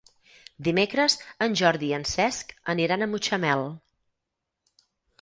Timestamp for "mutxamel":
3.15-3.71